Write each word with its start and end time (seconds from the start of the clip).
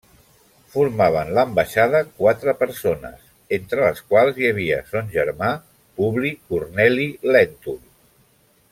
Formaven 0.75 1.29
l’ambaixada 1.37 2.01
quatre 2.21 2.55
persones, 2.63 3.29
entre 3.59 3.83
les 3.85 4.03
quals 4.15 4.41
hi 4.43 4.49
havia 4.53 4.81
son 4.95 5.15
germà 5.19 5.53
Publi 6.01 6.33
Corneli 6.51 7.09
Lèntul. 7.37 7.83